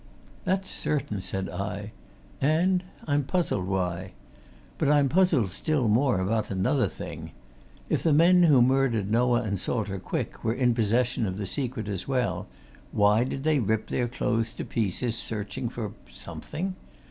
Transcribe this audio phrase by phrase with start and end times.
[0.45, 1.91] "That's certain," said I.
[2.41, 4.13] "And I'm puzzled why.
[4.79, 7.33] But I'm puzzled still more about another thing.
[7.87, 11.87] If the men who murdered Noah and Salter Quick were in possession of the secret
[11.87, 12.47] as well,
[12.91, 16.75] why did they rip their clothes to pieces, searching for something?